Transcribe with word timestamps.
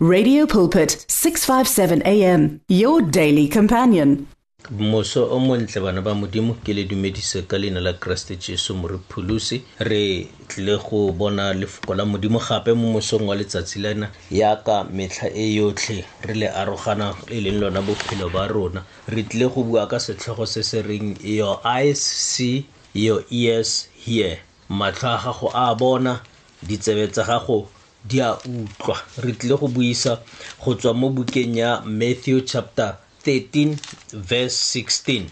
Radio 0.00 0.46
Pulpit 0.46 1.04
657 1.08 2.02
AM 2.06 2.60
your 2.68 3.02
daily 3.02 3.48
companion. 3.48 4.28
moso 4.70 5.26
o 5.28 5.40
montle 5.40 5.82
bana 5.82 6.00
ba 6.00 6.14
modimo 6.14 6.54
ke 6.62 6.70
le 6.72 6.84
dumedise 6.86 7.42
ka 7.50 7.58
leina 7.58 7.80
la 7.82 7.92
keresete 7.94 8.38
jesu 8.38 8.74
morepholosi 8.82 9.58
re 9.90 9.98
tlile 10.46 10.76
go 10.84 11.00
bona 11.10 11.48
lefoko 11.52 11.96
la 11.96 12.04
modimo 12.04 12.38
gape 12.38 12.68
mo 12.78 12.92
mosong 12.94 13.26
wa 13.26 13.34
letsatsi 13.40 13.82
lena 13.82 14.10
yaka 14.30 14.84
metlha 14.86 15.34
e 15.34 15.48
yotlhe 15.58 16.04
re 16.28 16.34
le 16.34 16.46
arogana 16.62 17.10
e 17.26 17.40
leng 17.40 17.58
lona 17.60 17.82
bophelo 17.82 18.30
ba 18.30 18.46
rona 18.46 18.84
re 19.08 19.24
tlile 19.28 19.50
go 19.52 19.64
bua 19.66 19.88
ka 19.90 19.96
setlhogo 19.98 20.46
se 20.46 20.62
se 20.62 20.78
reng 20.82 21.18
your 21.26 21.58
eyes 21.64 21.98
see 21.98 22.66
your 22.94 23.24
ears 23.30 23.88
hear 23.98 24.38
matlho 24.70 25.10
a 25.10 25.18
gago 25.18 25.50
a 25.54 25.74
bona 25.74 26.14
ditsebe 26.62 27.10
tsa 27.10 27.26
gago 27.30 27.58
di 28.04 28.20
a 28.22 28.34
utlwa 28.36 28.96
re 29.18 29.32
tlile 29.32 29.56
go 29.58 29.68
buisa 29.68 30.22
go 30.64 30.74
tswa 30.74 30.94
mo 30.94 31.10
bukeng 31.10 31.54
ya 31.58 31.82
matthew 31.82 32.40
chapter 32.46 32.94
13 33.26 33.74
verse 34.14 34.78
16 34.80 35.26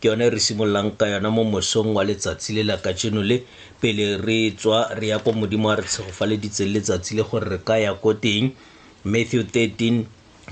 ke 0.00 0.08
yone 0.12 0.28
re 0.30 0.36
simololang 0.40 0.92
ka 1.00 1.08
yona 1.08 1.32
mo 1.32 1.44
mosong 1.48 1.96
wa 1.96 2.04
letsatsi 2.04 2.52
le 2.60 2.62
la 2.68 2.76
kajeno 2.76 3.24
le 3.24 3.40
pele 3.80 4.20
re 4.20 4.52
tswa 4.52 4.92
re 4.92 5.16
ya 5.16 5.18
ko 5.18 5.32
modimo 5.32 5.72
a 5.72 5.76
re 5.80 5.88
tshegofaleditse 5.88 6.68
letsatsi 6.68 7.16
le 7.16 7.22
gore 7.24 7.48
re 7.48 7.58
ka 7.64 7.80
ya 7.80 7.96
ko 7.96 8.12
teng 8.12 8.52
matthew 9.04 9.48
13 9.48 10.04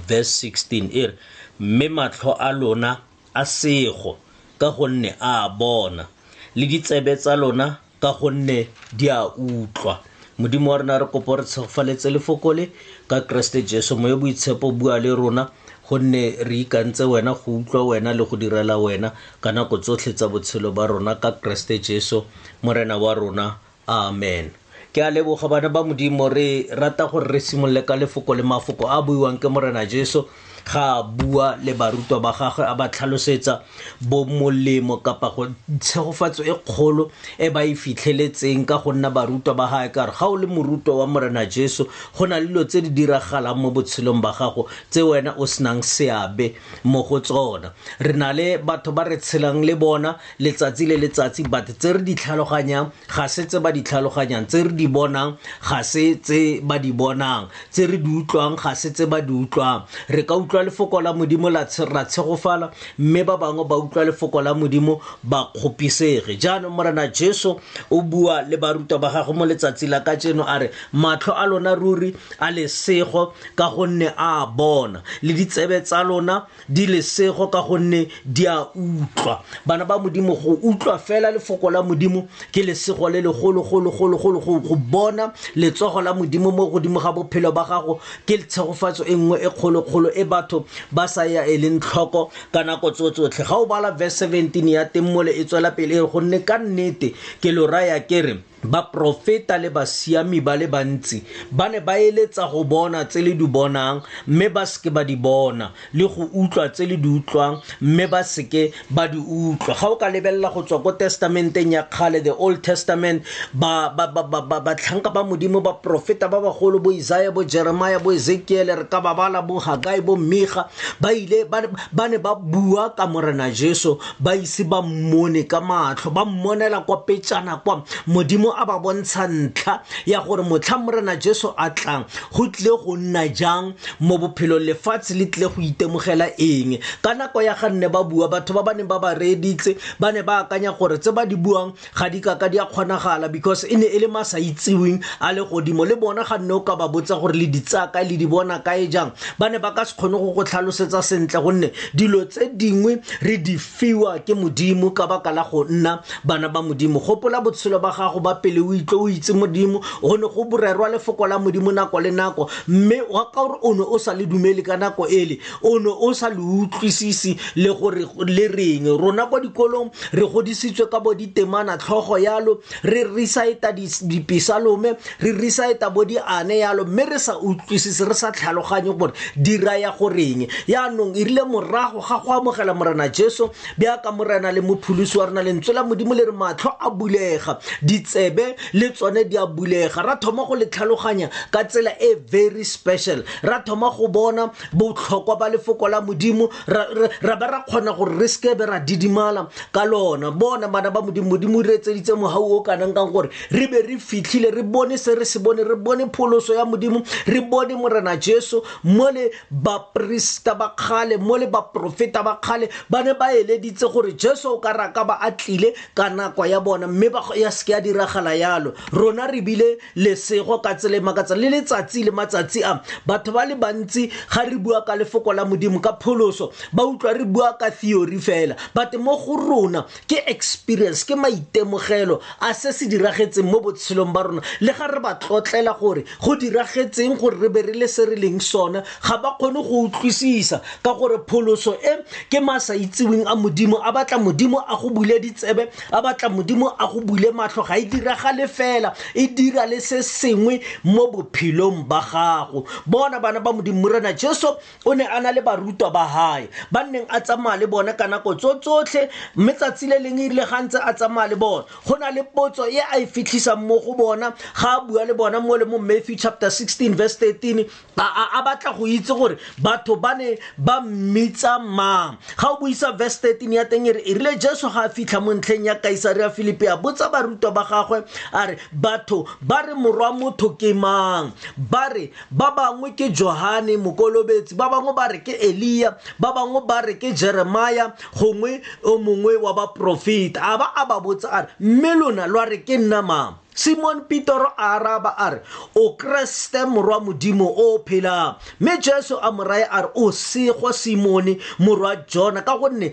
verse 0.08 0.48
16 0.48 0.88
e 0.96 1.12
re 1.12 1.14
mme 1.60 1.88
matlho 1.92 2.32
a 2.40 2.48
lona 2.52 3.04
a 3.36 3.44
sego 3.44 4.16
ka 4.56 4.72
gonne 4.72 5.12
a 5.20 5.52
bona 5.52 6.08
le 6.56 6.64
ditsebe 6.64 7.12
tsa 7.20 7.36
lona 7.36 7.76
ka 8.00 8.16
gonne 8.16 8.72
di 8.96 9.12
a 9.12 9.28
utlwa 9.36 10.07
modimo 10.38 10.70
wa 10.70 10.78
rena 10.78 10.98
re 11.02 11.06
kopo 11.10 11.34
re 11.36 11.42
tshegofaletse 11.44 12.10
lefokole 12.14 12.70
ka 13.10 13.20
keresete 13.26 13.62
jesu 13.66 13.96
moye 13.98 14.14
boitshepo 14.16 14.70
bua 14.70 14.98
le 15.02 15.10
rona 15.14 15.50
gonne 15.88 16.38
re 16.46 16.56
ikantse 16.62 17.04
wena 17.10 17.34
go 17.34 17.58
utlwa 17.58 17.82
wena 17.86 18.12
le 18.14 18.22
go 18.24 18.36
direla 18.36 18.78
wena 18.78 19.12
ka 19.40 19.52
nako 19.52 19.78
tsotlhe 19.82 20.14
tsa 20.14 20.28
botshelo 20.30 20.70
ba 20.72 20.86
rona 20.86 21.18
ka 21.18 21.32
keresete 21.42 21.78
jesu 21.82 22.22
morena 22.62 22.96
wa 23.02 23.14
rona 23.14 23.58
amen 23.86 24.54
ke 24.94 25.02
a 25.02 25.10
leboga 25.10 25.48
bana 25.50 25.68
ba 25.74 25.82
modimo 25.82 26.30
re 26.30 26.70
rata 26.70 27.10
gore 27.10 27.26
re 27.26 27.40
simolole 27.42 27.82
ka 27.82 27.98
lefoko 27.98 28.34
le 28.38 28.42
mafoko 28.46 28.86
a 28.86 29.02
buiwang 29.02 29.42
ke 29.42 29.48
morena 29.50 29.82
jesu 29.90 30.22
ga 30.72 30.84
a 31.00 31.02
bua 31.02 31.48
le 31.64 31.72
barutwa 31.80 32.18
ba 32.24 32.32
gagwe 32.38 32.64
a 32.66 32.74
ba 32.74 32.88
tlhalosetsa 32.88 33.62
bo 34.00 34.24
molemo 34.24 34.96
kapa 35.06 35.28
go 35.34 35.42
tshegofatso 35.84 36.42
e 36.44 36.52
kgolo 36.66 37.04
e 37.44 37.48
ba 37.54 37.60
e 37.70 37.74
fitlheletseng 37.82 38.62
ka 38.68 38.76
go 38.82 38.90
nna 38.92 39.10
barutwa 39.16 39.54
ba 39.58 39.66
gae 39.72 39.88
kare 39.88 40.12
ga 40.18 40.26
o 40.28 40.36
le 40.36 40.46
morutwa 40.46 40.94
wa 41.00 41.06
morena 41.06 41.46
jesu 41.48 41.86
go 42.18 42.26
na 42.26 42.38
le 42.40 42.46
dilo 42.48 42.64
tse 42.64 42.80
di 42.82 42.90
diragalang 42.90 43.56
mo 43.56 43.70
botshelong 43.70 44.20
ba 44.20 44.32
gago 44.38 44.66
tse 44.90 45.02
wena 45.02 45.30
o 45.40 45.46
senang 45.46 45.82
seabe 45.82 46.52
mo 46.84 47.02
go 47.02 47.20
tsona 47.20 47.72
re 48.00 48.12
na 48.12 48.32
le 48.32 48.58
batho 48.58 48.92
ba 48.92 49.02
re 49.08 49.16
tshelang 49.16 49.64
le 49.64 49.74
bona 49.74 50.16
letsatsi 50.38 50.86
le 50.86 50.96
letsatsi 51.00 51.48
but 51.48 51.66
tse 51.80 51.92
re 51.96 52.02
di 52.04 52.14
tlhaloganyang 52.14 52.92
ga 53.14 53.26
se 53.28 53.46
tse 53.48 53.58
ba 53.60 53.70
di 53.72 53.82
tlhaloganyang 53.82 54.44
tse 54.46 54.58
re 54.68 54.72
di 54.76 54.86
bonang 54.86 55.32
ga 55.68 55.80
se 55.82 56.16
tse 56.22 56.60
ba 56.60 56.76
di 56.78 56.92
bonang 56.92 57.44
tse 57.72 57.86
re 57.86 57.98
di 57.98 58.10
utlwang 58.20 58.56
ga 58.60 58.74
se 58.76 58.90
tse 58.92 59.06
ba 59.08 59.18
di 59.24 59.32
utlwang 59.32 59.80
re 60.12 60.22
ka 60.28 60.34
utlwa 60.36 60.57
utlwa 60.58 60.62
lefoko 60.64 61.00
la 61.00 61.12
modimo 61.12 61.48
ra 61.50 61.64
tshegofala 62.04 62.70
mme 62.98 63.24
ba 63.24 63.36
bangwe 63.36 63.64
ba 63.64 63.76
utlwa 63.76 64.04
lefoko 64.04 64.42
la 64.42 64.54
modimo 64.54 65.00
ba 65.22 65.46
kgopisege 65.52 66.36
jaanong 66.36 66.70
morena 66.72 67.06
jesu 67.08 67.58
o 67.90 68.00
bua 68.02 68.42
le 68.42 68.56
barutwa 68.56 68.98
ba 68.98 69.10
gagwe 69.10 69.34
mo 69.34 69.46
letsatsi 69.46 69.86
la 69.86 70.00
ka 70.00 70.16
jeno 70.16 70.44
a 70.46 70.58
re 70.58 70.70
matlho 70.92 71.34
a 71.36 71.46
lona 71.46 71.74
ruri 71.74 72.14
a 72.40 72.50
lesego 72.50 73.32
ka 73.56 73.70
gonne 73.70 74.10
a 74.18 74.46
bona 74.46 75.02
le 75.22 75.32
ditsebe 75.32 75.80
tsa 75.82 76.02
lona 76.04 76.46
di 76.68 76.86
lesego 76.86 77.48
ka 77.48 77.62
gonne 77.62 78.08
di 78.24 78.46
a 78.46 78.66
utlwa 78.74 79.42
bana 79.66 79.84
ba 79.84 79.98
modimo 79.98 80.34
go 80.34 80.58
utlwa 80.62 80.98
fela 80.98 81.30
lefoko 81.30 81.70
la 81.70 81.82
modimo 81.82 82.26
ke 82.52 82.62
lesego 82.66 83.08
le 83.08 83.20
legologologologolo 83.22 84.40
go 84.40 84.76
bona 84.76 85.32
letsogo 85.56 86.00
la 86.02 86.14
modimo 86.14 86.50
mo 86.50 86.66
godimo 86.66 87.00
ga 87.00 87.12
bophelo 87.12 87.52
ba 87.52 87.64
gago 87.68 87.98
ke 88.26 88.38
tshegofatso 88.38 89.04
e 89.04 89.14
nngwe 89.16 89.38
e 89.42 89.48
kgolokgolo 89.50 90.10
e 90.14 90.24
ba 90.24 90.47
batho 90.48 90.64
ba 90.90 91.08
sa 91.08 91.24
ya 91.28 91.44
e 91.46 91.56
leng 91.58 91.80
tlhoko 91.80 92.30
ka 92.52 92.62
nako 92.64 92.90
tsotlhe 92.90 93.28
ga 93.30 93.54
o 93.56 93.66
bala 93.68 93.92
verse 93.92 94.26
17 94.26 94.64
ya 94.68 94.84
teng 94.88 95.10
mole 95.12 95.30
e 95.32 95.44
tswela 95.44 95.70
pele 95.76 95.94
e 95.98 96.06
gonne 96.08 96.40
ka 96.44 96.56
nnete 96.58 97.12
ke 97.40 97.52
loraya 97.52 98.00
ke 98.06 98.20
re 98.24 98.34
baprofeta 98.64 99.58
le 99.58 99.70
basiami 99.70 100.40
ba 100.40 100.56
le 100.58 100.66
bantsi 100.66 101.22
ba 101.50 101.68
ne 101.68 101.78
ba 101.80 101.98
eletsa 102.00 102.48
go 102.50 102.64
bona 102.64 103.04
tse 103.04 103.22
le 103.22 103.32
di 103.38 103.46
bonang 103.46 104.02
mme 104.26 104.48
ba 104.50 104.66
seke 104.66 104.90
ba 104.90 105.04
di 105.04 105.14
bona 105.16 105.70
le 105.94 106.04
go 106.08 106.26
utlwa 106.34 106.68
tse 106.68 106.86
le 106.86 106.96
di 106.98 107.08
utlwang 107.08 107.58
mme 107.80 108.06
ba 108.10 108.22
seke 108.24 108.74
ba 108.90 109.06
di 109.08 109.18
utlwa 109.18 109.74
ga 109.78 109.86
o 109.88 109.96
ka 109.96 110.08
lebelela 110.10 110.50
go 110.50 110.62
tswa 110.66 110.82
ko 110.82 110.92
testamenteng 110.92 111.72
ya 111.72 111.86
kgale 111.86 112.20
the 112.24 112.34
old 112.34 112.58
testament 112.62 113.22
batlhanka 113.54 115.10
ba 115.12 115.22
modimo 115.22 115.62
baprofeta 115.62 116.26
ba 116.26 116.40
bagolo 116.42 116.82
bo 116.82 116.90
isaya 116.90 117.30
bo 117.30 117.44
jeremia 117.46 118.02
bo 118.02 118.10
ezekiele 118.10 118.74
re 118.74 118.84
ka 118.90 118.98
ba 119.00 119.14
bala 119.14 119.38
bo 119.42 119.58
hagai 119.62 120.00
bo 120.02 120.16
mmega 120.18 120.66
ba 121.00 121.14
ile 121.14 121.46
ba 121.46 122.04
ne 122.10 122.18
ba 122.18 122.34
bua 122.34 122.90
ka 122.90 123.06
morena 123.06 123.50
jesu 123.54 123.98
ba 124.18 124.34
ise 124.34 124.64
ba 124.66 124.82
mmone 124.82 125.46
ka 125.46 125.60
matlho 125.62 126.10
ba 126.10 126.24
mmonela 126.26 126.80
kwa 126.82 127.06
petsana 127.06 127.56
kwa 127.62 127.82
modimo 128.06 128.47
modimo 128.48 128.54
a 128.56 128.64
ba 128.66 128.78
bontsha 128.78 129.26
ntlha 129.28 129.82
ya 130.06 130.20
gore 130.22 130.42
motlha 130.42 130.78
morena 130.82 131.16
jesu 131.16 131.54
a 131.56 131.70
tlang 131.70 132.04
go 132.32 132.46
tlile 132.48 132.76
go 132.84 132.96
nna 132.96 133.28
jang 133.34 133.74
mo 134.00 134.18
bophelo 134.18 134.58
lefatshe 134.58 135.14
le 135.14 135.26
tlile 135.26 135.48
go 135.48 135.62
itemogela 135.62 136.30
eng 136.38 136.78
ka 137.02 137.14
nako 137.14 137.42
ya 137.42 137.54
ga 137.54 137.68
nne 137.68 137.88
ba 137.88 138.02
bua 138.04 138.28
batho 138.28 138.54
ba 138.54 138.62
ba 138.62 138.74
neng 138.74 138.86
ba 138.88 138.98
ba 138.98 139.14
reeditse 139.14 139.76
ba 140.00 140.12
ne 140.12 140.22
ba 140.22 140.38
akanya 140.44 140.72
gore 140.76 140.98
tse 140.98 141.12
ba 141.12 141.26
di 141.26 141.36
buang 141.36 141.72
ga 141.94 142.08
di 142.08 142.20
kaka 142.20 142.48
di 142.48 142.58
a 142.58 142.66
kgonagala 142.66 143.30
because 143.30 143.64
e 143.64 143.76
ne 143.76 143.86
e 143.86 143.98
le 143.98 144.06
masa 144.08 144.38
itseweng 144.38 145.00
a 145.20 145.32
le 145.32 145.44
godimo 145.44 145.84
le 145.86 145.96
bona 145.96 146.24
ga 146.24 146.38
nne 146.38 146.52
o 146.52 146.60
ka 146.60 146.76
ba 146.76 146.88
botsa 146.88 147.20
gore 147.20 147.32
le 147.34 147.46
di 147.46 147.60
tsaya 147.60 147.90
kae 147.92 148.04
le 148.04 148.16
di 148.16 148.26
bona 148.26 148.60
kae 148.64 148.88
jang 148.88 149.12
ba 149.38 149.48
ne 149.48 149.58
ba 149.58 149.72
ka 149.74 149.84
se 149.84 149.94
kgone 149.94 150.18
go 150.18 150.32
go 150.32 150.44
tlhalosetsa 150.44 151.02
sentle 151.02 151.42
gonne 151.42 151.72
dilo 151.94 152.24
tse 152.24 152.50
dingwe 152.56 153.00
re 153.22 153.36
di 153.38 153.58
fiwa 153.58 154.18
ke 154.24 154.34
modimo 154.34 154.90
ka 154.94 155.06
baka 155.06 155.32
la 155.32 155.42
go 155.44 155.64
nna 155.64 156.00
bana 156.24 156.48
ba 156.48 156.62
modimo 156.62 157.00
gopola 157.00 157.40
botshelo 157.40 157.80
ba 157.80 157.92
gago 157.92 158.20
ba 158.20 158.37
pele 158.40 158.60
o 158.62 158.72
itlo 158.74 159.02
o 159.06 159.06
itse 159.10 159.32
modimo 159.34 159.82
go 160.02 160.16
ne 160.16 160.26
go 160.28 160.44
borerwa 160.44 160.88
lefoko 160.88 161.26
la 161.26 161.38
modimo 161.38 161.72
nako 161.72 162.00
le 162.00 162.10
nako 162.10 162.48
mme 162.68 163.02
wa 163.10 163.26
ka 163.34 163.44
gore 163.46 163.58
o 163.62 163.72
ne 163.74 163.82
o 163.82 163.98
sa 163.98 164.14
le 164.14 164.26
dumele 164.26 164.62
ka 164.62 164.76
nako 164.76 165.06
ele 165.06 165.38
o 165.62 165.78
ne 165.78 165.88
o 165.90 166.12
sa 166.14 166.28
le 166.30 166.36
utlwisise 166.38 167.36
le 167.56 167.70
gore 167.74 168.04
le 168.26 168.48
reng 168.48 168.86
rona 168.96 169.26
kwa 169.26 169.40
dikolong 169.40 169.90
re 170.12 170.22
godisitswe 170.26 170.86
ka 170.88 171.00
bo 171.00 171.14
ditemana 171.14 171.76
tlhogo 171.78 172.18
yalo 172.18 172.60
re 172.82 173.04
resaeta 173.04 173.72
dipisalome 173.72 174.96
re 175.20 175.32
resaeta 175.32 175.90
bo 175.90 176.04
diane 176.04 176.58
yalo 176.62 176.84
mme 176.84 177.04
re 177.14 177.18
sa 177.18 177.38
utlwisise 177.38 178.04
re 178.04 178.14
sa 178.14 178.32
tlhaloganye 178.32 178.94
gore 178.94 179.12
di 179.36 179.58
raya 179.58 179.92
goreng 179.98 180.48
yaanong 180.66 181.16
e 181.16 181.24
rile 181.24 181.42
morago 181.44 182.00
ga 182.08 182.18
go 182.22 182.32
amogela 182.32 182.74
morena 182.74 183.08
jesu 183.08 183.50
bjaka 183.78 184.12
morena 184.12 184.52
le 184.52 184.60
mopholosi 184.60 185.18
wa 185.18 185.26
rena 185.26 185.42
lentswe 185.42 185.74
la 185.74 185.84
modimo 185.84 186.14
le 186.14 186.24
re 186.24 186.32
matlho 186.32 186.72
a 186.80 186.90
bulega 186.90 187.58
ditsela 187.82 188.27
ditsebe 188.30 188.56
le 188.74 188.88
tsone 188.90 189.24
di 189.28 189.36
a 189.36 189.46
bulega 189.46 190.02
ra 190.02 190.16
thoma 190.16 190.44
go 190.46 190.54
le 190.54 190.66
tlhaloganya 190.66 191.30
ka 191.50 191.62
tsela 191.64 191.90
e 192.00 192.16
very 192.28 192.64
special 192.64 193.22
ra 193.42 193.60
thoma 193.62 193.90
go 193.96 194.08
bona 194.08 194.50
botlhokwa 194.72 195.36
ba 195.38 195.48
lefoko 195.50 195.88
la 195.88 196.00
modimo 196.00 196.48
ra 196.66 197.36
ba 197.36 197.46
ra 197.46 197.64
kgona 197.68 197.92
gore 197.92 198.18
re 198.18 198.28
sekebe 198.28 198.66
ra 198.66 198.78
didimala 198.80 199.48
ka 199.72 199.84
lona 199.84 200.30
bona 200.30 200.68
bana 200.68 200.90
ba 200.90 201.00
modimo 201.00 201.30
modimo 201.30 201.62
re 201.62 201.74
etseditse 201.76 202.12
mogau 202.16 202.56
o 202.58 202.60
kanang 202.62 202.94
kang 202.94 203.12
gore 203.12 203.30
re 203.50 203.66
be 203.66 203.82
re 203.82 203.98
fitlhile 203.98 204.50
re 204.54 204.62
bone 204.62 204.96
se 204.96 205.14
re 205.14 205.24
se 205.24 205.38
bone 205.38 205.62
re 205.64 205.76
bone 205.76 206.06
pholoso 206.12 206.54
ya 206.54 206.64
modimo 206.64 207.02
re 207.26 207.40
bone 207.40 207.74
morena 207.76 208.16
jesu 208.16 208.62
mo 208.84 209.10
le 209.10 209.30
baporista 209.50 210.54
ba 210.54 210.70
kgale 210.76 211.16
mo 211.18 211.36
le 211.36 211.46
baporofeta 211.46 212.22
ba 212.22 212.36
kgale 212.40 212.68
ba 212.90 213.02
ne 213.02 213.14
ba 213.14 213.32
eleditse 213.34 213.86
gore 213.92 214.12
jesu 214.16 214.48
o 214.52 214.58
ka 214.58 214.72
raka 214.72 215.04
ba 215.04 215.18
a 215.20 215.30
tlile 215.32 215.74
ka 215.94 216.08
nako 216.10 216.46
ya 216.46 216.60
bona 216.60 216.86
mme 216.86 217.10
ya 217.36 217.50
seke 217.52 217.72
ya 217.72 217.80
diraga 217.80 218.17
diragala 218.18 218.34
yalo 218.38 218.74
rona 218.92 219.26
re 219.30 219.40
bile 219.40 219.78
lesego 219.96 220.58
ka 220.62 220.74
tsela 220.74 220.96
e 220.96 221.00
makatsa 221.00 221.36
le 221.36 221.50
letsatsi 221.50 222.04
le 222.04 222.10
matsatsi 222.10 222.62
a 222.64 222.82
batho 223.06 223.32
ba 223.32 223.44
le 223.46 223.54
bantsi 223.54 224.10
ga 224.32 224.42
re 224.44 224.56
bua 224.56 224.84
ka 224.84 224.94
lefoko 224.96 225.32
la 225.32 225.44
modimo 225.44 225.80
ka 225.80 225.92
pholoso 226.00 226.52
ba 226.72 226.84
utlwa 226.84 227.12
re 227.12 227.24
bua 227.24 227.56
ka 227.58 227.70
theory 227.70 228.18
fela 228.18 228.56
but 228.74 228.92
mo 228.98 229.16
go 229.16 229.36
rona 229.36 229.86
ke 230.06 230.18
experience 230.26 231.04
ke 231.04 231.14
maitemogelo 231.14 232.20
a 232.40 232.54
se 232.54 232.72
se 232.72 232.86
diragetseng 232.86 233.46
mo 233.50 233.60
botshelong 233.60 234.12
ba 234.12 234.22
rona 234.22 234.42
le 234.60 234.72
ga 234.72 234.86
re 234.86 235.00
ba 235.00 235.14
tlotlela 235.14 235.76
gore 235.78 236.04
go 236.22 236.34
diragetseng 236.36 237.18
gore 237.18 237.36
re 237.38 237.48
be 237.48 237.62
re 237.62 237.72
le 237.72 237.88
se 237.88 238.04
re 238.04 238.16
leng 238.16 238.40
sona 238.40 238.82
ga 239.02 239.16
ba 239.18 239.34
kgone 239.38 239.62
go 239.62 239.82
utlwisisa 239.86 240.60
ka 240.82 240.92
gore 240.94 241.18
pholoso 241.26 241.76
e 241.82 242.02
ke 242.30 242.40
masa 242.40 242.74
itseweng 242.76 243.26
a 243.26 243.34
modimo 243.36 243.80
a 243.84 243.92
batla 243.92 244.18
modimo 244.18 244.58
a 244.68 244.76
go 244.76 244.90
bule 244.90 245.18
ditsebe 245.20 245.68
a 245.92 246.02
batla 246.02 246.28
modimo 246.28 246.74
a 246.78 246.86
go 246.86 247.00
bule 247.00 247.30
matlho 247.34 247.64
ga 247.64 247.76
e 247.78 247.84
dira 247.84 248.07
diragale 248.08 248.48
fela 248.48 248.94
e 249.14 249.26
dira 249.28 249.66
le 249.66 249.80
se 249.80 250.02
sengwe 250.02 250.60
mo 250.84 251.10
bophelong 251.10 251.86
ba 251.88 252.00
gago 252.00 252.64
bona 252.86 253.20
bana 253.20 253.40
ba 253.40 253.52
modimorena 253.52 254.12
jesu 254.12 254.46
o 254.84 254.92
ne 254.92 255.04
a 255.06 255.20
na 255.20 255.30
le 255.32 255.40
barutwa 255.42 255.90
ba 255.92 256.06
gae 256.06 256.48
ba 256.70 256.84
nneng 256.84 257.06
a 257.08 257.20
tsamaya 257.20 257.56
le 257.60 257.66
bone 257.66 257.92
ka 257.96 258.06
nako 258.06 258.34
tso 258.34 258.58
tsotlhe 258.60 259.08
mme 259.36 259.52
tsatsi 259.54 259.86
le 259.86 259.98
leng 259.98 260.18
erile 260.18 260.44
ga 260.46 260.62
ntse 260.62 260.78
a 260.80 260.92
tsamaya 260.94 261.28
le 261.28 261.36
bone 261.36 261.64
go 261.86 261.96
na 261.98 262.10
le 262.10 262.22
potso 262.34 262.64
e 262.68 262.80
a 262.80 262.98
e 262.98 263.06
fitlhisang 263.06 263.60
mo 263.66 263.80
go 263.80 263.94
bona 263.94 264.30
ga 264.56 264.70
a 264.76 264.80
bua 264.80 265.04
le 265.04 265.14
bona 265.14 265.40
mo 265.40 265.56
le 265.56 265.64
mo 265.64 265.78
matthew 265.78 266.16
chapter 266.16 266.50
16 266.50 266.94
verse 266.94 267.16
13 267.18 267.66
a 267.96 268.42
batla 268.44 268.72
go 268.72 268.86
itse 268.86 269.12
gore 269.14 269.36
batho 269.58 269.96
ba 269.96 270.14
ne 270.16 270.38
ba 270.58 270.80
mmitsa 270.80 271.58
mang 271.58 272.18
ga 272.38 272.48
o 272.52 272.56
buisa 272.60 272.92
verse 272.92 273.18
13 273.20 273.52
ya 273.52 273.64
teng 273.64 273.86
e 273.86 273.92
re 273.92 274.02
erile 274.06 274.38
jesu 274.38 274.68
ga 274.70 274.84
a 274.86 274.88
fitlha 274.88 275.20
mo 275.20 275.34
ntlheng 275.34 275.66
ya 275.66 275.74
kaisaria 275.74 276.30
filipi 276.30 276.68
a 276.68 276.76
botsa 276.76 277.08
barutwa 277.08 277.50
ba 277.50 277.64
gagwe 277.64 277.97
gagwe 277.98 278.04
a 278.32 278.46
re 278.46 278.58
batho 278.72 279.26
ba 279.40 279.62
re 279.66 279.74
morwa 279.74 280.12
motho 280.12 280.50
ke 280.58 280.74
mang 280.74 281.32
ba 281.56 281.88
re 281.94 282.12
ba 282.30 282.52
bangwe 282.56 282.92
ke 282.94 283.10
johane 283.12 283.76
mokolobetsi 283.76 284.54
ba 284.54 284.68
bangwe 284.70 284.92
ba 284.94 285.06
re 285.08 285.18
ke 285.24 285.34
eliya 285.40 285.96
ba 286.18 286.32
bangwe 286.34 286.60
ba 286.66 286.80
re 286.82 286.94
ke 286.98 287.12
jeremaya 287.14 287.94
gongwe 288.16 288.62
o 288.84 288.98
mongwe 288.98 289.36
wa 289.42 289.52
baporofeta 289.54 290.40
a 290.42 290.58
ba 290.58 290.66
a 290.74 290.86
ba 290.86 291.00
botsa 291.00 291.28
a 291.30 291.40
re 291.42 291.48
mme 291.60 291.94
lona 291.94 292.26
lwa 292.26 292.44
re 292.44 292.60
ke 292.64 292.76
nna 292.78 293.02
mang 293.02 293.38
simon 293.58 294.02
petero 294.02 294.54
a 294.56 294.76
araba 294.78 295.14
a 295.18 295.30
re 295.32 295.40
o 295.74 295.96
kreste 295.98 296.64
morwa 296.66 297.00
modimo 297.00 297.46
o 297.56 297.82
phelang 297.84 298.36
mme 298.60 298.78
jesu 298.80 299.16
a 299.20 299.32
mo 299.32 299.42
raya 299.42 299.66
a 299.70 299.82
re 299.82 299.88
o 299.96 300.10
sego 300.12 300.70
simone 300.70 301.38
morwa 301.58 301.96
jona 302.06 302.42
ka 302.42 302.56
gonne 302.56 302.92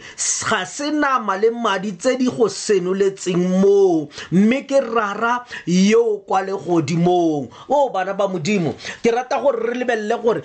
ga 0.50 0.66
se 0.66 0.90
nama 0.90 1.38
le 1.38 1.52
madi 1.52 1.92
tse 1.92 2.18
di 2.18 2.26
go 2.26 2.50
senoletseng 2.50 3.62
moo 3.62 4.10
mme 4.32 4.62
ke 4.66 4.80
rara 4.82 5.46
yo 5.68 6.18
kwa 6.28 6.42
legodimong 6.42 7.48
o 7.70 7.90
bana 7.94 8.14
ba 8.14 8.28
modimo 8.28 8.74
ke 9.04 9.12
rata 9.14 9.38
gore 9.40 9.62
re 9.70 9.74
lebelele 9.78 10.18
gore 10.18 10.42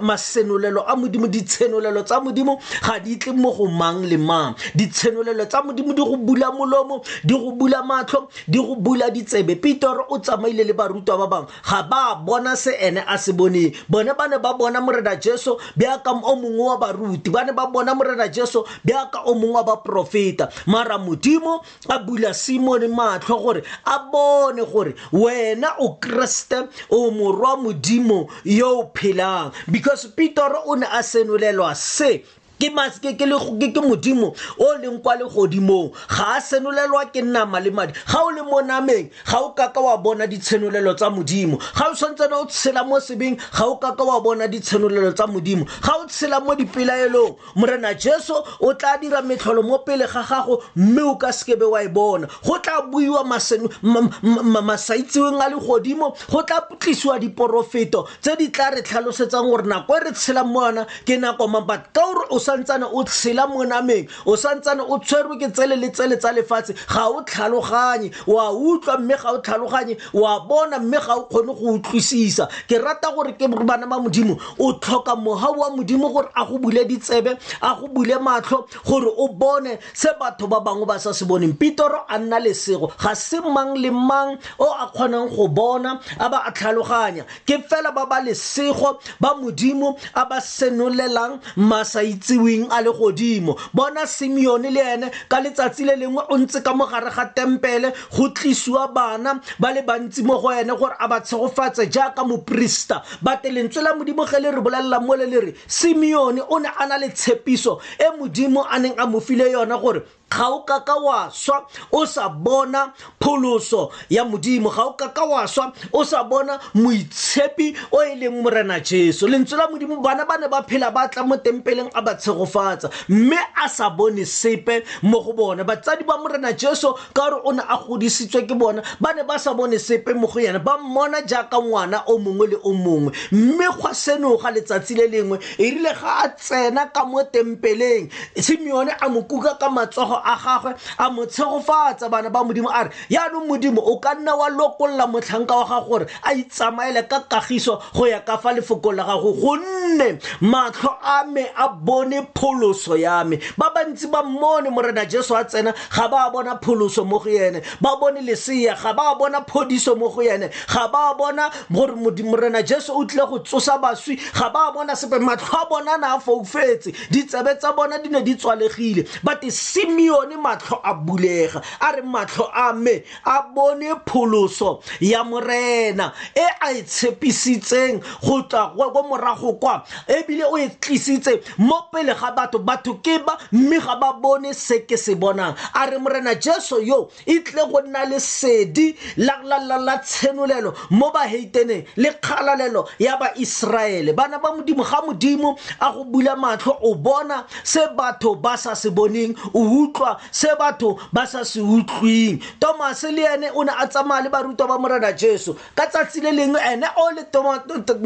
masenolelo 0.00 0.84
a 0.88 0.96
modimo 0.96 1.26
ditshenolelo 1.28 2.02
tsa 2.08 2.20
modimo 2.24 2.56
ga 2.86 2.98
di 3.04 3.16
tle 3.18 3.32
mo 3.36 3.52
go 3.52 3.66
mang 3.68 4.00
le 4.04 4.16
mang 4.16 4.56
ditshenolelo 4.74 5.44
tsa 5.46 5.60
modimo 5.62 5.92
di 5.92 6.00
go 6.02 6.16
bula 6.16 6.50
molomo 6.56 7.04
di 7.22 7.34
go 7.36 7.52
bula 7.52 7.82
matlho 7.84 8.28
di 8.46 8.58
go 8.60 8.76
bula 8.78 9.10
ditsebe 9.10 9.56
peter 9.58 9.96
o 10.10 10.18
tsamaile 10.20 10.64
le 10.64 10.74
barutwa 10.76 11.16
ba 11.24 11.26
bangwe 11.26 11.50
ga 11.64 11.82
ba 11.86 12.02
bona 12.24 12.56
se 12.56 12.72
ene 12.78 13.00
a 13.06 13.18
se 13.18 13.32
boneng 13.32 13.74
bone 13.88 14.12
ba 14.16 14.26
ne 14.28 14.38
ba 14.38 14.54
bona 14.54 14.80
morena 14.80 15.16
jesu 15.16 15.56
bjaka 15.76 16.10
o 16.14 16.30
mongwe 16.36 16.64
wa 16.70 16.76
baruti 16.78 17.30
ba 17.30 17.42
ne 17.44 17.52
ba 17.52 17.66
bona 17.66 17.94
morena 17.94 18.28
jesu 18.28 18.62
bjaka 18.84 19.24
o 19.26 19.34
mongwe 19.34 19.56
wa 19.56 19.62
baporofeta 19.64 20.48
mara 20.66 20.98
modimo 20.98 21.60
a 21.88 21.96
bula 21.98 22.34
simone 22.34 22.86
matlho 22.88 23.36
gore 23.42 23.62
a 23.86 23.96
bone 24.10 24.62
gore 24.64 24.94
wena 25.12 25.76
o 25.80 25.96
kreste 26.00 26.68
o 26.90 27.10
morwa 27.10 27.56
modimo 27.56 28.28
yo 28.44 28.84
o 28.86 28.90
phelang 28.94 29.50
because 29.70 30.06
peter 30.14 30.52
o 30.66 30.74
ne 30.76 30.86
a 30.86 31.02
senolelwa 31.02 31.74
se 31.74 32.22
ke 32.60 33.80
modimo 33.82 34.36
o 34.58 34.74
leng 34.80 35.00
kwa 35.02 35.16
legodimong 35.16 35.90
ga 36.08 36.24
a 36.36 36.40
senolelwa 36.40 37.04
ke 37.12 37.22
nama 37.24 37.58
le 37.60 37.70
madi 37.70 37.92
ga 37.92 38.20
o 38.20 38.30
le 38.30 38.42
mo 38.44 38.60
nameng 38.60 39.10
ga 39.26 39.38
o 39.40 39.50
kaka 39.54 39.80
wa 39.80 39.96
bona 39.96 40.26
ditshenolelo 40.26 40.94
tsa 40.96 41.10
modimo 41.10 41.56
ga 41.58 41.86
o 41.88 41.94
tshwantsene 41.94 42.34
o 42.36 42.44
tshela 42.46 42.84
mo 42.86 43.00
sebeng 43.00 43.36
ga 43.56 43.64
o 43.64 43.76
kaka 43.78 44.04
wa 44.04 44.20
bona 44.20 44.46
ditshenolelo 44.48 45.12
tsa 45.12 45.26
modimo 45.26 45.64
ga 45.64 45.94
o 45.96 46.04
tshela 46.06 46.40
mo 46.40 46.54
dipelaelong 46.54 47.34
morena 47.56 47.94
jesu 47.94 48.34
o 48.60 48.74
tla 48.76 48.98
dira 49.00 49.22
metlholo 49.22 49.62
mo 49.62 49.78
pele 49.78 50.06
ga 50.06 50.22
gago 50.22 50.62
mme 50.76 51.02
o 51.02 51.16
ka 51.16 51.32
sekebe 51.32 51.64
wa 51.64 51.82
e 51.82 51.88
bona 51.88 52.28
go 52.44 52.58
tla 52.58 52.82
buiwa 52.84 53.24
masaitsiweng 53.24 55.40
a 55.40 55.48
legodimo 55.48 56.12
go 56.28 56.42
tla 56.44 56.60
tlisiwa 56.78 57.18
diporofeto 57.18 58.08
tse 58.20 58.36
di 58.36 58.48
tla 58.50 58.70
re 58.76 58.82
tlhalosetsang 58.82 59.44
gore 59.48 59.64
nako 59.64 59.96
e 59.96 60.00
re 60.04 60.12
tshelang 60.12 60.48
mo 60.52 60.60
yona 60.62 60.86
ke 61.08 61.16
nako 61.16 61.48
mang 61.48 61.64
but 61.66 61.88
ka 61.96 62.00
gore 62.04 62.26
o 62.30 62.36
sa 62.38 62.49
santsane 62.50 62.84
o 62.84 63.04
tshela 63.04 63.48
mo 63.48 63.64
nameng 63.64 64.08
o 64.26 64.34
santsane 64.36 64.80
o 64.82 64.98
tshwerwe 64.98 65.38
ke 65.38 65.52
tsele 65.52 65.76
le 65.78 65.90
tsele 65.90 66.16
tsa 66.18 66.32
lefatshe 66.32 66.74
ga 66.88 67.06
o 67.06 67.22
tlhaloganye 67.22 68.10
wa 68.26 68.50
utlwa 68.52 68.98
mme 68.98 69.14
ga 69.16 69.30
o 69.32 69.38
tlhaloganye 69.38 69.96
wa 70.14 70.40
bona 70.48 70.78
mme 70.78 70.98
ga 70.98 71.14
o 71.14 71.22
kgone 71.26 71.52
go 71.54 71.72
utlwisisa 71.74 72.48
ke 72.68 72.78
rata 72.82 73.12
gore 73.14 73.32
ke 73.38 73.48
bana 73.48 73.86
ba 73.86 73.98
modimo 73.98 74.36
o 74.58 74.72
tlhoka 74.78 75.14
mogau 75.16 75.56
wa 75.60 75.70
modimo 75.70 76.12
gore 76.12 76.28
a 76.34 76.44
go 76.46 76.58
bule 76.58 76.84
ditsebe 76.84 77.36
a 77.62 77.74
go 77.80 77.88
bule 77.88 78.18
matlho 78.18 78.66
gore 78.84 79.06
o 79.16 79.28
bone 79.28 79.78
se 79.94 80.08
batho 80.20 80.46
ba 80.48 80.60
bangwe 80.60 80.86
ba 80.86 80.98
sa 80.98 81.12
se 81.14 81.24
boneng 81.24 81.54
pitoro 81.56 82.02
a 82.08 82.18
nna 82.18 82.38
lesego 82.40 82.90
ga 82.98 83.14
se 83.14 83.40
mang 83.40 83.76
le 83.78 83.90
mang 83.90 84.38
o 84.58 84.72
a 84.74 84.90
kgonang 84.90 85.30
go 85.30 85.46
bona 85.48 86.00
a 86.18 86.28
ba 86.28 86.42
a 86.46 86.50
tlhaloganya 86.50 87.24
ke 87.46 87.62
fela 87.70 87.94
ba 87.94 88.06
ba 88.06 88.20
lesego 88.20 88.98
ba 89.20 89.34
modimo 89.38 89.94
a 90.14 90.24
ba 90.24 90.40
senolelang 90.40 91.38
masaitse 91.56 92.39
tsiweng 92.40 92.68
a 92.72 92.80
le 92.82 92.92
godimo 92.92 93.56
bona 93.72 94.06
simeone 94.06 94.70
le 94.70 94.80
ene 94.94 95.10
ka 95.28 95.38
letsatsi 95.40 95.84
le 95.84 95.96
lengwe 95.96 96.22
o 96.30 96.36
ntse 96.38 96.62
ka 96.62 96.72
mogare 96.74 97.10
ga 97.12 97.24
tempele 97.34 97.92
go 98.16 98.28
tlisiwa 98.28 98.88
bana 98.88 99.40
ba 99.58 99.70
le 99.72 99.82
bantsi 99.82 100.22
mo 100.22 100.40
go 100.40 100.48
ene 100.52 100.74
gore 100.76 100.94
a 100.98 101.06
ba 101.08 101.20
tshegofatse 101.20 101.90
jaaka 101.92 102.24
moporista 102.24 103.02
batelentswe 103.22 103.82
la 103.82 103.94
modimo 103.94 104.24
ge 104.26 104.40
le 104.40 104.50
re 104.50 104.60
bolelela 104.60 105.00
mo 105.00 105.14
le 105.16 105.26
le 105.26 105.40
re 105.40 105.54
simeone 105.68 106.40
o 106.48 106.58
ne 106.58 106.68
a 106.68 106.86
na 106.86 106.96
le 106.98 107.08
tshepiso 107.12 107.80
e 107.98 108.08
modimo 108.18 108.64
a 108.64 108.78
neng 108.78 108.96
a 108.98 109.06
mo 109.06 109.20
file 109.20 109.50
yona 109.52 109.76
gore 109.76 110.00
ga 110.30 110.48
o 110.48 110.60
kaka 110.62 110.94
wa 110.96 111.26
swa 111.34 111.66
o 111.92 112.04
sa 112.06 112.28
bona 112.30 112.92
pholoso 113.20 113.90
ya 114.08 114.22
modimo 114.24 114.70
ga 114.70 114.84
o 114.86 114.92
kaka 114.94 115.24
wa 115.26 115.42
swa 115.46 115.72
o 115.92 116.04
sa 116.06 116.22
bona 116.24 116.54
moitshepi 116.78 117.74
o 117.92 117.98
e 118.06 118.14
leng 118.14 118.38
morena 118.42 118.78
jesu 118.80 119.26
lentswe 119.26 119.58
la 119.58 119.66
modimo 119.68 119.98
bana 120.02 120.22
ba 120.24 120.38
ne 120.38 120.46
ba 120.48 120.62
phela 120.62 120.90
ba 120.94 121.08
tla 121.10 121.24
mo 121.26 121.36
tempeleng 121.42 121.90
a 121.94 122.00
ba 122.02 122.14
tshegofatsa 122.14 122.88
mme 123.10 123.38
a 123.58 123.68
sa 123.68 123.90
bone 123.90 124.22
sepe 124.24 124.84
mo 125.02 125.18
go 125.20 125.32
bona 125.34 125.64
batsadi 125.66 126.04
ba 126.06 126.14
morena 126.18 126.52
jesu 126.54 126.94
ka 127.12 127.26
gore 127.30 127.42
o 127.44 127.50
ne 127.52 127.62
a 127.66 127.74
godisitswe 127.82 128.46
ke 128.46 128.54
bona 128.54 128.82
ba 129.02 129.10
ne 129.14 129.24
ba 129.26 129.34
sa 129.38 129.50
bone 129.54 129.78
sepe 129.82 130.14
mo 130.14 130.28
go 130.30 130.38
yena 130.40 130.62
ba 130.62 130.78
mmona 130.78 131.22
jaaka 131.26 131.58
ngwana 131.58 132.04
o 132.06 132.18
mongwe 132.22 132.46
le 132.54 132.56
o 132.62 132.70
mongwe 132.72 133.10
mme 133.34 133.66
gwa 133.82 133.92
seno 133.94 134.36
ga 134.38 134.50
letsatsi 134.54 134.94
le 134.94 135.08
lengwe 135.10 135.38
e 135.58 135.74
rile 135.74 135.90
ga 136.00 136.22
a 136.24 136.28
tsena 136.38 136.86
ka 136.94 137.02
mo 137.04 137.22
tempeleng 137.24 138.06
simeone 138.38 138.94
a 138.94 139.08
mo 139.08 139.26
kuka 139.26 139.58
ka 139.58 139.68
matsogo 139.68 140.19
maemo 140.20 140.20
a 140.24 140.36
gagwe 140.62 140.76
a 140.98 141.10
mo 141.10 141.26
tshegofatsa 141.26 142.08
bana 142.10 142.30
ba 142.30 142.40
modimo 142.44 142.70
a 142.72 142.84
re 142.84 142.90
yaanong 143.10 143.46
modimo 143.48 143.78
o 143.80 143.98
ka 143.98 144.14
nna 144.14 144.34
wa 144.34 144.48
lokolola 144.50 145.06
motlhanka 145.06 145.56
wa 145.56 145.64
gago 145.66 145.88
gore 145.88 146.06
a 146.22 146.32
itsamaele 146.34 147.08
ka 147.08 147.20
kagiso 147.20 147.80
go 147.94 148.06
ya 148.06 148.20
ka 148.20 148.38
fa 148.38 148.52
lefokong 148.52 148.92
la 148.96 149.04
gago 149.04 149.32
gonne 149.34 150.18
matlho 150.40 150.96
a 151.02 151.26
me 151.26 151.46
a 151.56 151.68
bone 151.68 152.26
pholoso 152.34 152.96
ya 152.98 153.24
me 153.24 153.38
ba 153.56 153.70
bantsi 153.74 154.10
ba 154.10 154.22
mmone 154.22 154.70
morena 154.70 155.04
jesu 155.06 155.34
a 155.36 155.44
tsena 155.44 155.74
ga 155.94 156.08
ba 156.08 156.30
bona 156.32 156.56
pholoso 156.60 157.04
mo 157.04 157.18
go 157.18 157.28
ene 157.30 157.62
ba 157.80 157.96
bone 158.00 158.20
lesea 158.22 158.74
ga 158.80 158.92
ba 158.92 159.14
bona 159.16 159.40
phodiso 159.44 159.96
mo 159.96 160.08
go 160.08 160.22
ene 160.22 160.50
ga 160.68 160.88
ba 160.88 161.14
bona 161.16 161.50
gore 161.70 161.94
morena 161.96 162.62
jesu 162.62 162.92
o 162.92 163.04
tlile 163.04 163.26
go 163.28 163.38
tsosa 163.38 163.78
baswi 163.78 164.16
ga 164.16 164.48
ba 164.50 164.72
bona 164.72 164.94
sepe 164.96 165.18
matlho 165.18 165.54
a 165.60 165.66
bona 165.66 165.96
na 165.98 166.14
a 166.14 166.20
foufetse 166.20 166.92
ditsebe 167.10 167.56
tsa 167.58 167.72
bona 167.72 167.98
di 167.98 168.08
ne 168.08 168.22
di 168.22 168.36
tswalegile 168.36 169.06
but 169.24 169.40
simeon 169.50 170.09
gideon 170.10 170.40
matlho 170.42 170.80
a 170.82 170.94
bulega 170.94 171.62
a 171.80 171.92
re 171.94 172.02
matlho 172.02 172.50
a 172.52 172.72
me 172.72 173.02
a 173.24 173.42
bone 173.54 173.94
pholoso 174.06 174.82
ya 175.00 175.22
morena 175.24 176.12
e 176.34 176.40
a 176.60 176.72
e 176.72 176.82
tshepisitseng 176.82 178.00
go 178.24 178.42
tswa 178.42 178.92
kwa 178.92 179.02
morago 179.02 179.52
kwa 179.52 179.84
ebile 180.06 180.44
o 180.44 180.58
e 180.58 180.68
tlisitse 180.68 181.40
mo 181.58 181.82
pele 181.92 182.14
ga 182.14 182.30
batho 182.32 182.58
batho 182.58 182.94
ke 183.02 183.18
ba 183.24 183.38
mme 183.52 183.78
ga 183.78 183.96
ba 183.96 184.12
bone 184.12 184.52
se 184.54 184.80
ke 184.80 184.96
se 184.96 185.14
bonang 185.14 185.54
a 185.74 185.86
re 185.86 185.98
morena 185.98 186.34
jesu 186.34 186.80
yo 186.84 187.10
e 187.26 187.40
tle 187.40 187.66
go 187.70 187.80
nna 187.80 188.04
le 188.04 188.20
sedi 188.20 188.96
la 189.16 189.98
tshenolelo 189.98 190.72
mo 190.90 191.10
baheiteneng 191.12 191.84
le 191.96 192.10
kgalalelo 192.20 192.86
ya 192.98 193.16
baiseraele 193.16 194.12
bana 194.12 194.38
ba 194.38 194.52
modimo 194.56 194.84
ga 194.84 195.02
modimo 195.06 195.58
a 195.80 195.92
go 195.92 196.04
bula 196.04 196.36
matlho 196.36 196.78
o 196.82 196.94
bona 196.94 197.44
se 197.64 197.80
batho 197.96 198.34
ba 198.34 198.56
sa 198.56 198.74
se 198.74 198.90
boneng 198.90 199.34
o 199.54 199.60
utlwa 199.80 199.99
utlwa 200.00 200.16
se 200.32 200.48
batho 200.58 200.96
ba 201.12 201.26
sa 201.28 201.44
se 201.44 201.60
utlwing 201.60 202.40
tomase 202.58 203.10
le 203.12 203.22
ene 203.28 203.48
o 203.54 203.62
ne 203.62 203.72
a 203.76 203.84
tsamaya 203.86 204.22
le 204.24 204.30
barutwa 204.32 204.66
ba 204.66 204.78
morena 204.80 205.12
jesu 205.12 205.52
ka 205.76 205.84
tsatsi 205.92 206.20
le 206.24 206.32
lengwe 206.32 206.60
ene 206.72 206.86
o 206.96 207.10
le 207.12 207.28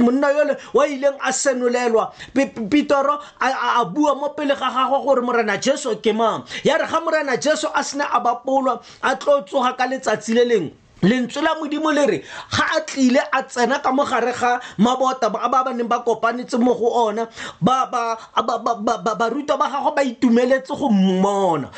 monna 0.03 0.33
yole 0.35 0.57
wa 0.75 0.87
ileng 0.91 1.17
a 1.23 1.33
senolelwa 1.33 2.13
pitoro 2.71 3.19
a 3.41 3.85
bua 3.85 4.15
mo 4.19 4.31
pele 4.35 4.55
ga 4.55 4.69
gagwe 4.75 4.99
gore 5.07 5.21
morena 5.23 5.57
jesu 5.59 5.97
ke 6.03 6.13
mang 6.13 6.43
ya 6.65 6.77
re 6.79 6.87
ga 6.91 7.01
morena 7.01 7.37
jesu 7.37 7.67
a 7.73 7.83
sena 7.85 8.11
a 8.13 8.19
bapolwa 8.21 8.81
a 9.03 9.15
tlo 9.17 9.43
tsoga 9.47 9.73
ka 9.79 9.87
letsatsi 9.87 10.35
le 10.35 10.45
lengwe 10.45 10.84
lentswe 11.05 11.41
la 11.43 11.55
modimo 11.61 11.91
le 11.93 12.03
re 12.07 12.19
ga 12.51 12.65
a 12.77 12.81
tlile 12.81 13.21
a 13.33 13.43
tsena 13.45 13.79
ka 13.81 13.91
mogare 13.93 14.33
ga 14.33 14.61
mabota 14.79 15.29
a 15.29 15.49
ba 15.49 15.63
ba 15.65 15.71
neng 15.73 15.89
ba 15.89 16.01
kopanetse 16.01 16.57
mo 16.59 16.73
go 16.75 16.89
ona 17.09 17.29
barutwa 17.61 19.55
ba 19.57 19.67
gago 19.73 19.91
ba 19.95 20.03
itumeletse 20.03 20.73
go 20.75 20.89
mmona 20.89 21.69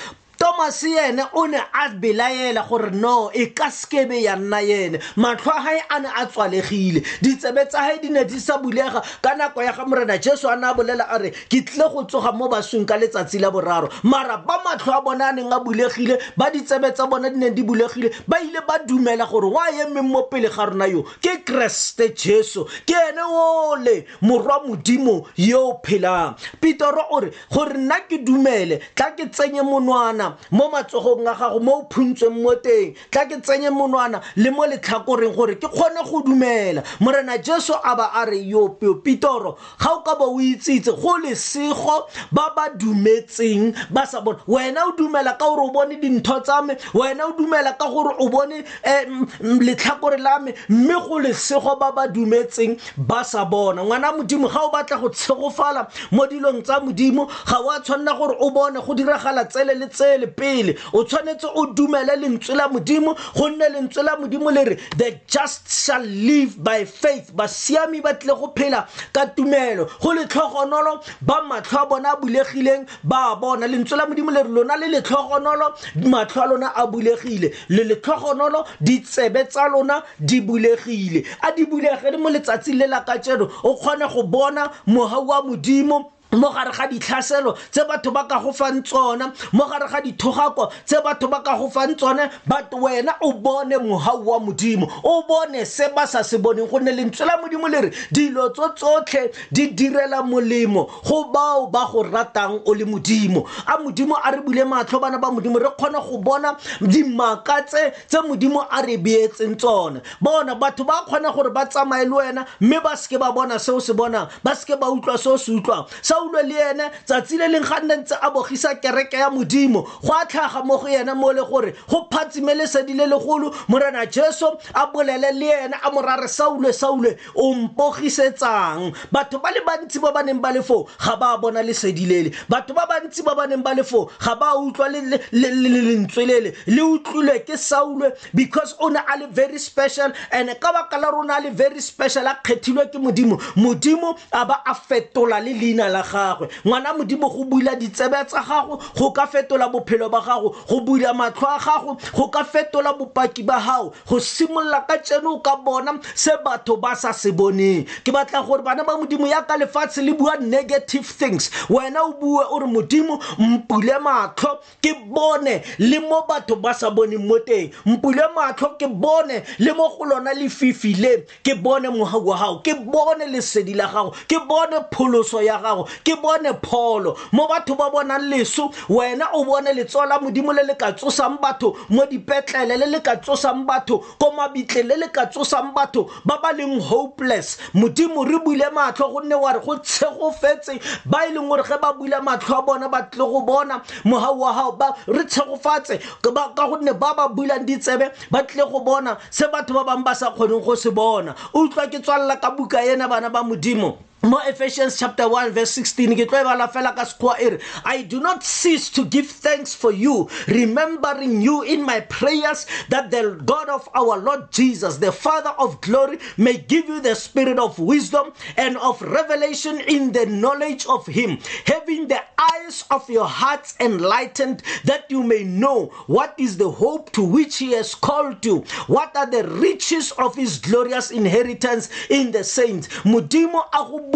thomas 0.46 0.80
yene 0.82 1.24
o 1.34 1.46
ne 1.46 1.58
a 1.58 1.88
belaela 1.90 2.62
gore 2.68 2.90
no 2.92 3.30
e 3.34 3.46
ka 3.46 3.66
sekebe 3.68 4.22
ya 4.22 4.36
nna 4.36 4.60
yene 4.62 4.98
matlho 5.18 5.50
a 5.50 5.62
gae 5.64 5.80
a 5.90 5.98
ne 6.00 6.06
a 6.08 6.24
tswalegile 6.26 7.00
ditsebe 7.20 7.64
tsa 7.66 7.80
gae 7.88 7.98
di 8.00 8.10
ne 8.14 8.24
di 8.24 8.38
sa 8.40 8.58
bulega 8.58 9.02
ka 9.22 9.34
nako 9.34 9.62
ya 9.62 9.72
ga 9.72 9.84
morena 9.86 10.16
jesu 10.18 10.46
a 10.48 10.54
ne 10.54 10.66
a 10.70 10.74
bolela 10.74 11.04
a 11.10 11.18
re 11.18 11.30
ke 11.32 11.64
tlile 11.66 11.88
go 11.92 12.04
tsoga 12.06 12.30
mo 12.32 12.46
basweng 12.48 12.86
ka 12.86 12.94
letsatsi 12.94 13.40
la 13.42 13.50
boraro 13.50 13.90
mara 14.04 14.36
ba 14.38 14.60
matlho 14.64 14.92
a 14.94 15.00
bona 15.02 15.28
a 15.32 15.32
neng 15.32 15.50
a 15.52 15.58
bulegile 15.58 16.14
ba 16.36 16.46
ditsebe 16.54 16.92
tsa 16.94 17.06
bona 17.10 17.30
di 17.30 17.36
neng 17.42 17.54
di 17.54 17.62
bulegile 17.66 18.12
ba 18.28 18.38
ile 18.38 18.62
ba 18.62 18.78
dumela 18.86 19.26
gore 19.26 19.50
oa 19.50 19.66
emeng 19.82 20.06
mo 20.06 20.22
pele 20.30 20.46
ga 20.48 20.64
rona 20.70 20.86
yo 20.86 21.02
ke 21.20 21.42
keresete 21.42 22.14
jesu 22.14 22.64
ke 22.86 22.94
ene 23.08 23.22
ole 23.26 24.06
morwa 24.22 24.62
modimo 24.62 25.26
yo 25.34 25.66
o 25.74 25.80
phelang 25.82 26.36
petero 26.62 27.02
o 27.10 27.20
re 27.20 27.32
gore 27.50 27.74
nna 27.74 27.98
ke 28.08 28.22
dumele 28.22 28.78
tla 28.94 29.10
ke 29.10 29.26
tsenye 29.26 29.62
monwana 29.66 30.35
tšhuma 30.36 30.52
mo 30.52 30.70
matsogong 30.70 31.26
a 31.28 31.34
gago 31.34 31.60
mo 31.62 31.82
o 31.82 31.84
phuntsweng 31.90 32.42
mo 32.42 32.54
teng 32.56 32.94
tla 33.10 33.24
ke 33.26 33.36
tsenye 33.42 33.70
monwana 33.70 34.20
le 34.36 34.50
mo 34.50 34.64
letlhakoreng 34.66 35.34
gore 35.34 35.54
ke 35.56 35.60
kgone 35.68 36.04
go 36.04 36.22
dumela 36.22 36.82
morena 37.00 37.38
jesu 37.38 37.72
a 37.74 37.96
ba 37.96 38.10
a 38.14 38.26
re 38.26 38.38
yopeo 38.38 38.94
pitoro 39.02 39.56
ga 39.80 39.90
o 39.92 40.02
ka 40.02 40.14
ba 40.16 40.24
o 40.24 40.38
itsitse 40.40 40.86
go 41.00 41.16
lesego 41.22 42.08
ba 42.32 42.52
ba 42.56 42.68
dumetseng 42.78 43.74
ba 43.90 44.06
sa 44.06 44.20
bone 44.20 44.38
wena 44.46 44.82
o 44.86 44.92
dumela 44.96 45.38
ka 45.38 45.44
gore 45.46 45.68
o 45.68 45.72
bone 45.72 46.00
dintho 46.00 46.40
tsa 46.42 46.62
me 46.62 46.74
wena 46.94 47.26
o 47.26 47.32
dumela 47.36 47.76
ka 47.78 47.88
gore 47.90 48.14
o 48.20 48.28
bone 48.28 48.64
um 48.84 49.26
letlhakore 49.60 50.18
la 50.18 50.38
me 50.38 50.52
mme 50.68 50.94
go 51.08 51.18
lesego 51.20 51.76
ba 51.78 51.92
ba 51.92 52.06
dumetseng 52.08 52.76
ba 52.96 53.24
sa 53.24 53.44
bona 53.44 53.82
ngwana 53.82 54.12
modimo 54.12 54.48
ga 54.48 54.60
o 54.62 54.70
batla 54.70 54.98
go 54.98 55.08
tshegofala 55.08 55.86
mo 56.12 56.26
dilong 56.26 56.62
tsa 56.62 56.80
modimo 56.80 57.26
ga 57.28 57.58
o 57.60 57.70
a 57.70 57.80
tshwanela 57.80 58.16
gore 58.18 58.36
o 58.40 58.50
bone 58.50 58.80
go 58.80 58.94
diragala 58.94 59.44
tsele 59.44 59.74
le 59.74 59.88
tsele 59.88 60.25
le 60.26 60.32
pele 60.32 60.76
o 60.92 61.04
tshwanetse 61.04 61.46
o 61.54 61.66
dumele 61.66 62.16
lentswe 62.16 62.54
la 62.54 62.68
modimo 62.68 63.14
gonne 63.36 63.64
lentswe 63.72 64.02
la 64.02 64.16
modimo 64.16 64.50
le 64.52 64.64
re 64.64 64.76
the 64.96 65.20
just 65.26 65.68
shall 65.70 66.02
live 66.02 66.56
by 66.62 66.84
faith 66.84 67.32
basiami 67.34 68.00
ba 68.02 68.14
tlile 68.14 68.34
go 68.38 68.52
phela 68.56 68.86
ka 69.12 69.24
tumelo 69.26 69.86
go 70.02 70.12
letlhogonolo 70.14 71.02
ba 71.22 71.42
matlho 71.48 71.82
a 71.82 71.86
bona 71.86 72.08
a 72.12 72.16
bulegileng 72.16 72.86
ba 73.04 73.36
bona 73.40 73.66
lentswe 73.66 73.96
la 73.96 74.06
modimo 74.06 74.30
le 74.32 74.42
re 74.42 74.50
lona 74.50 74.76
le 74.76 74.88
letlhogonolo 75.00 75.74
matlho 76.06 76.42
a 76.42 76.46
lona 76.46 76.72
a 76.76 76.86
bulegile 76.86 77.52
le 77.68 77.82
letlhogonolo 77.84 78.64
ditsebe 78.80 79.46
tsa 79.48 79.68
lona 79.68 80.02
di 80.18 80.40
bulegile 80.40 81.24
a 81.42 81.52
di 81.52 81.64
bulegele 81.66 82.16
mo 82.18 82.28
letsatsing 82.30 82.76
le 82.78 82.86
la 82.86 83.00
ka 83.00 83.18
tseno 83.18 83.48
o 83.62 83.74
kgone 83.76 84.06
go 84.12 84.22
bona 84.22 84.70
mogau 84.86 85.26
wa 85.28 85.42
modimo 85.42 86.12
mo 86.36 86.50
gare 86.52 86.70
ga 86.72 86.86
ditlhaselo 86.86 87.56
tse 87.72 87.84
batho 87.88 88.10
ba 88.12 88.24
ka 88.28 88.38
go 88.40 88.52
fang 88.52 88.82
tsona 88.84 89.32
mo 89.52 89.64
gare 89.68 89.88
ga 89.88 90.00
dithogako 90.04 90.70
tse 90.86 91.00
batho 91.04 91.28
ba 91.30 91.42
ka 91.42 91.56
go 91.58 91.68
fang 91.68 91.96
tsone 91.96 92.28
but 92.46 92.70
wena 92.72 93.16
o 93.22 93.32
bone 93.32 93.74
mogau 93.80 94.22
wa 94.24 94.38
modimo 94.40 94.86
o 95.04 95.24
bone 95.26 95.64
se 95.64 95.88
ba 95.96 96.06
sa 96.06 96.22
se 96.22 96.36
boneng 96.38 96.68
gonne 96.68 96.92
lentswe 96.92 97.26
la 97.26 97.36
modimo 97.40 97.68
le 97.68 97.80
re 97.80 97.90
dilo 98.12 98.50
tso 98.52 98.68
tsotlhe 98.76 99.30
di 99.52 99.68
direla 99.74 100.22
molemo 100.22 100.86
go 101.08 101.32
bao 101.32 101.66
ba 101.70 101.88
go 101.90 102.02
ratang 102.04 102.60
o 102.66 102.74
le 102.74 102.84
modimo 102.84 103.46
a 103.66 103.78
modimo 103.82 104.14
a 104.22 104.30
re 104.30 104.40
bule 104.42 104.64
matlho 104.64 105.00
bana 105.00 105.18
ba 105.18 105.30
modimo 105.32 105.58
re 105.58 105.70
kgone 105.76 106.00
go 106.10 106.18
bona 106.18 106.56
dimaka 106.80 107.62
tse 107.64 107.92
tse 108.08 108.20
modimo 108.28 108.66
a 108.70 108.82
re 108.82 108.96
beetseng 108.96 109.56
tsone 109.56 110.00
bona 110.20 110.54
batho 110.54 110.84
ba 110.84 111.02
kgona 111.06 111.32
gore 111.32 111.50
ba 111.50 111.64
tsamaye 111.66 112.04
le 112.04 112.10
wena 112.10 112.46
mme 112.60 112.80
ba 112.84 112.96
seke 112.96 113.18
ba 113.18 113.32
bona 113.32 113.58
seo 113.58 113.80
se 113.80 113.92
bonang 113.92 114.28
ba 114.44 114.54
seke 114.54 114.76
ba 114.76 114.90
utlwa 114.90 115.18
seo 115.18 115.38
se 115.38 115.50
utlwang 115.52 115.86
sa 116.02 116.18
paulo 116.30 116.40
le 116.46 116.56
ene 116.58 116.90
tsatsi 117.06 117.36
le 117.38 117.46
leng 117.48 117.64
ga 117.64 117.80
nne 117.80 117.96
ntse 117.96 118.14
a 118.20 118.30
bogisa 118.30 118.74
kereke 118.74 119.16
ya 119.16 119.30
modimo 119.30 119.82
go 120.02 120.12
a 120.14 120.24
tlhaga 120.26 120.64
mo 120.64 120.78
go 120.78 120.86
ena 120.88 121.14
mo 121.14 121.32
le 121.32 121.42
gore 121.42 121.72
go 121.88 122.06
phatsime 122.10 122.54
lesedi 122.54 122.94
le 122.94 123.06
legolo 123.06 123.52
morena 123.68 124.04
jesu 124.06 124.46
a 124.74 124.86
bolele 124.86 125.32
le 125.32 125.46
ena 125.64 125.76
a 125.82 125.90
morare 125.90 126.28
saule 126.28 126.72
saule 126.72 127.16
o 127.34 127.54
mpogisetsang 127.54 128.92
batho 129.12 129.38
ba 129.38 129.50
le 129.52 129.60
bantsi 129.66 129.98
ba 129.98 130.12
ba 130.12 130.22
neng 130.22 130.40
ba 130.40 130.52
le 130.52 130.62
foo 130.62 130.86
ga 130.98 131.16
ba 131.16 131.36
bona 131.38 131.62
lesedi 131.62 132.06
lele 132.06 132.30
batho 132.48 132.74
ba 132.74 132.86
bantsi 132.88 133.22
ba 133.22 133.34
ba 133.34 133.46
neng 133.46 133.62
ba 133.62 133.74
le 133.74 133.82
foo 133.84 134.08
ga 134.22 134.34
ba 134.34 134.54
utlwa 134.58 134.88
lentswe 135.32 136.26
lele 136.26 136.54
le 136.66 136.82
utlwilwe 136.82 137.40
ke 137.44 137.56
saule 137.56 138.12
because 138.34 138.74
o 138.80 138.88
ne 138.90 138.98
a 138.98 139.18
le 139.18 139.26
very 139.28 139.58
special 139.58 140.12
and 140.32 140.50
ka 140.60 140.72
baka 140.72 140.98
la 140.98 141.10
rona 141.10 141.36
a 141.38 141.40
le 141.40 141.50
very 141.50 141.80
special 141.80 142.26
a 142.26 142.36
kgethilwe 142.42 142.86
ke 142.90 142.98
modimo 142.98 143.38
modimo 143.56 144.16
a 144.32 144.44
ba 144.44 144.62
a 144.66 144.74
fetola 144.74 145.40
le 145.40 145.52
leina 145.54 145.88
la 145.88 146.02
gago 146.06 146.15
gagwe 146.16 146.48
ngwana 146.66 146.92
modimo 146.94 147.28
go 147.28 147.44
bula 147.44 147.74
ditsebe 147.76 148.16
tsa 148.26 148.40
gago 148.48 148.78
go 148.98 149.10
ka 149.10 149.26
fetola 149.26 149.68
bophelo 149.68 150.08
ba 150.08 150.20
gago 150.20 150.54
go 150.68 150.80
bula 150.80 151.12
matlho 151.14 151.46
a 151.48 151.58
gago 151.58 151.96
go 152.16 152.28
ka 152.28 152.44
fetola 152.44 152.92
bopaki 152.98 153.42
ba 153.44 153.60
gago 153.60 153.92
go 154.08 154.16
simolola 154.20 154.86
ka 154.88 154.98
tseno 154.98 155.40
ka 155.42 155.56
bona 155.56 155.92
se 156.14 156.30
batho 156.44 156.76
ba 156.80 156.94
sa 156.96 157.12
se 157.12 157.30
boneng 157.32 157.84
ke 158.04 158.12
batla 158.12 158.42
gore 158.42 158.62
bana 158.62 158.84
ba 158.84 158.96
modimo 158.96 159.26
yaka 159.26 159.56
lefatshe 159.56 160.00
le 160.02 160.12
bua 160.14 160.36
negative 160.40 161.06
things 161.06 161.50
wena 161.68 162.02
o 162.08 162.12
bue 162.20 162.44
o 162.50 162.58
re 162.58 162.66
modimo 162.66 163.18
mpule 163.38 163.96
matlho 164.00 164.56
ke 164.82 164.92
bone 165.12 165.60
le 165.78 166.00
mo 166.00 166.22
batho 166.28 166.56
ba 166.56 166.74
sa 166.74 166.90
boneng 166.90 167.26
mo 167.28 167.38
teng 167.38 167.70
mpule 167.86 168.24
matlho 168.36 168.74
ke 168.80 168.88
bone 168.88 169.42
le 169.58 169.72
mo 169.74 169.88
go 169.98 170.04
lona 170.04 170.32
lefifi 170.34 170.94
le 170.94 171.26
ke 171.44 171.54
bone 171.62 171.88
mogau 171.90 172.26
wa 172.30 172.36
gago 172.38 172.58
ke 172.64 172.72
bone 172.74 173.26
lesedi 173.30 173.74
la 173.74 173.86
gago 173.86 174.14
ke 174.28 174.40
bone 174.48 174.80
pholoso 174.92 175.42
ya 175.42 175.58
gago 175.60 175.86
ke 176.04 176.16
bone 176.20 176.52
pholo 176.60 177.16
mo 177.32 177.46
batho 177.46 177.76
ba 177.76 177.88
bonang 177.90 178.28
leso 178.28 178.70
wena 178.88 179.28
o 179.32 179.44
bone 179.44 179.70
letsoho 179.72 180.06
la 180.08 180.18
modimo 180.18 180.52
le 180.52 180.62
le 180.66 180.74
ka 180.74 180.92
tsosang 180.92 181.38
batho 181.40 181.76
mo 181.90 182.04
dipetlele 182.06 182.76
le 182.76 182.86
le 182.90 183.00
ka 183.00 183.16
tsosang 183.16 183.64
batho 183.64 183.98
ko 184.18 184.32
mabitle 184.32 184.84
le 184.84 184.96
le 184.96 185.08
ka 185.08 185.24
tsosang 185.30 185.72
batho 185.74 186.04
ba 186.24 186.40
ba 186.42 186.52
leng 186.52 186.80
hopeless 186.80 187.58
modimo 187.74 188.24
re 188.26 188.38
buile 188.44 188.68
matlho 188.74 189.12
gonne 189.12 189.34
wa 189.36 189.52
re 189.52 189.60
go 189.60 189.76
tshegofetse 189.78 190.72
ba 191.06 191.26
e 191.28 191.32
leng 191.32 191.48
gore 191.48 191.62
ge 191.62 191.76
ba 191.82 191.92
buile 191.94 192.20
matlho 192.20 192.56
a 192.58 192.62
bona 192.62 192.88
ba 192.88 193.00
tlile 193.10 193.28
go 193.30 193.40
bona 193.40 193.82
mogau 194.04 194.38
wa 194.40 194.52
gago 194.52 194.72
ba 194.76 194.88
re 195.06 195.24
tshegofatse 195.24 196.00
ka 196.22 196.64
gonne 196.68 196.92
ba 196.96 197.14
ba 197.16 197.28
bulang 197.28 197.64
ditsebe 197.64 198.10
ba 198.30 198.42
tlile 198.42 198.68
go 198.70 198.80
bona 198.80 199.16
se 199.30 199.44
batho 199.52 199.74
ba 199.74 199.84
bangwe 199.84 200.04
ba 200.04 200.14
sa 200.14 200.30
kgoneng 200.32 200.64
go 200.64 200.74
se 200.76 200.90
bona 200.90 201.34
utlwa 201.54 201.86
ke 201.88 201.98
tswalela 202.00 202.36
ka 202.40 202.50
buka 202.50 202.80
ena 202.84 203.08
bana 203.08 203.28
ba 203.28 203.42
modimo 203.42 203.98
More 204.26 204.42
Ephesians 204.46 204.98
chapter 204.98 205.28
1 205.28 205.52
verse 205.52 205.70
16 205.70 206.12
I 206.34 208.04
do 208.08 208.18
not 208.18 208.42
cease 208.42 208.90
to 208.90 209.04
give 209.04 209.28
thanks 209.28 209.72
for 209.72 209.92
you 209.92 210.28
remembering 210.48 211.40
you 211.42 211.62
in 211.62 211.80
my 211.84 212.00
prayers 212.00 212.66
that 212.88 213.12
the 213.12 213.40
God 213.46 213.68
of 213.68 213.88
our 213.94 214.18
Lord 214.18 214.50
Jesus 214.50 214.96
the 214.96 215.12
Father 215.12 215.50
of 215.50 215.80
glory 215.80 216.18
may 216.38 216.56
give 216.58 216.86
you 216.88 217.00
the 217.00 217.14
spirit 217.14 217.60
of 217.60 217.78
wisdom 217.78 218.32
and 218.56 218.76
of 218.78 219.00
revelation 219.00 219.78
in 219.82 220.10
the 220.10 220.26
knowledge 220.26 220.86
of 220.86 221.06
him 221.06 221.38
having 221.64 222.08
the 222.08 222.20
eyes 222.36 222.82
of 222.90 223.08
your 223.08 223.28
hearts 223.28 223.76
enlightened 223.78 224.64
that 224.86 225.08
you 225.08 225.22
may 225.22 225.44
know 225.44 225.86
what 226.08 226.34
is 226.36 226.58
the 226.58 226.72
hope 226.72 227.12
to 227.12 227.22
which 227.22 227.58
he 227.58 227.70
has 227.74 227.94
called 227.94 228.44
you 228.44 228.58
what 228.88 229.16
are 229.16 229.30
the 229.30 229.46
riches 229.50 230.10
of 230.18 230.34
his 230.34 230.58
glorious 230.58 231.12
inheritance 231.12 231.90
in 232.10 232.32
the 232.32 232.42
saints 232.42 232.88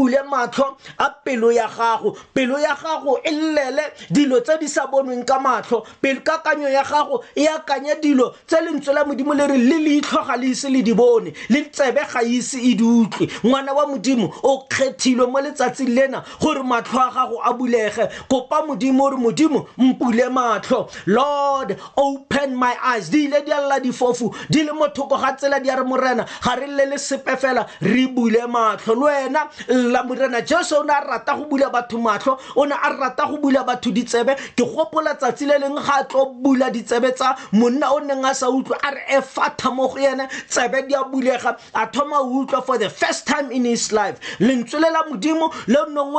bule 0.00 0.22
matlho 0.30 0.76
a 0.98 1.14
pelo 1.24 1.52
ya 1.54 1.68
gago 1.68 2.16
pelo 2.34 2.58
ya 2.58 2.74
gago 2.74 3.16
e 3.24 3.30
llele 3.32 3.84
dilo 4.10 4.40
tse 4.40 4.58
di 4.58 4.68
sa 4.68 4.86
bonweng 4.86 5.24
ka 5.26 5.38
matlho 5.38 5.84
kakanyo 6.02 6.68
ya 6.70 6.82
gago 6.82 7.22
e 7.36 7.46
akanya 7.46 7.94
dilo 8.00 8.34
tse 8.46 8.60
lentswe 8.64 8.94
la 8.94 9.04
modimo 9.04 9.34
le 9.34 9.46
re 9.46 9.58
le 9.58 9.78
leitlho 9.84 10.24
ga 10.26 10.36
le 10.36 10.46
ise 10.48 10.68
le 10.70 10.82
di 10.82 10.92
bone 10.94 11.32
le 11.48 11.60
tsebe 11.70 12.00
ga 12.12 12.22
ise 12.22 12.58
e 12.58 12.74
di 12.74 12.82
utlwe 12.82 13.28
ngwana 13.44 13.72
wa 13.72 13.86
modimo 13.86 14.32
o 14.42 14.64
kgethilwe 14.68 15.26
mo 15.26 15.40
letsatsing 15.40 15.88
lena 15.94 16.24
gore 16.40 16.62
matlho 16.62 17.00
a 17.00 17.10
gago 17.10 17.36
a 17.44 17.52
bulege 17.52 18.08
kopa 18.28 18.62
modimo 18.66 19.02
gore 19.04 19.16
modimo 19.18 19.66
mpule 19.78 20.28
matlho 20.30 20.88
lord 21.06 21.76
open 21.96 22.56
my 22.56 22.74
eyes 22.82 23.10
di 23.10 23.24
ile 23.24 23.42
di 23.44 23.52
a 23.52 23.60
lla 23.60 23.80
difofu 23.80 24.30
di 24.48 24.62
le 24.64 24.72
mothoko 24.72 25.16
ga 25.20 25.32
tsela 25.32 25.60
di 25.60 25.70
a 25.70 25.76
re 25.76 25.84
morena 25.84 26.26
ga 26.44 26.54
re 26.56 26.66
lle 26.66 26.86
le 26.90 26.98
sepe 26.98 27.36
fela 27.36 27.66
re 27.80 28.06
bule 28.06 28.46
matlho 28.46 28.94
le 28.94 29.00
wena 29.04 29.46
lla 29.82 30.02
morena 30.04 30.40
jesu 30.42 30.74
o 30.76 30.82
ne 30.82 30.92
a 30.92 31.00
rata 31.04 31.36
go 31.36 31.44
bula 31.46 31.70
batho 31.70 31.98
matlho 31.98 32.38
o 32.56 32.64
ne 32.64 32.74
a 32.74 32.96
rata 32.98 33.24
go 33.28 33.36
bula 33.38 33.64
batho 33.64 33.90
ditsebe 33.92 34.36
ke 34.56 34.64
gopola 34.64 35.14
tsatsi 35.16 35.46
le 35.46 35.58
leng 35.58 35.76
ga 35.76 36.00
a 36.00 36.04
tlo 36.04 36.34
bula 36.42 36.70
ditsebe 36.70 37.12
tsa 37.16 37.36
monna 37.52 37.92
o 37.94 37.98
neng 37.98 38.24
a 38.24 38.34
sa 38.34 38.48
utlwa 38.50 38.78
a 38.82 38.90
re 38.94 39.02
e 39.18 39.20
fatha 39.20 39.70
mo 39.70 39.88
go 39.88 39.98
ene 39.98 40.28
tsebe 40.48 40.86
di 40.88 40.94
a 40.94 41.02
bulega 41.04 41.56
a 41.74 41.86
thoma 41.86 42.20
o 42.20 42.40
utlwa 42.44 42.62
for 42.64 42.78
the 42.78 42.90
first 42.90 43.26
time 43.26 43.50
in 43.50 43.64
his 43.64 43.92
life 43.92 44.18
lentswe 44.38 44.80
le 44.80 44.90
la 44.90 45.02
modimo 45.08 45.50
le 45.66 45.84
nneng 45.88 46.14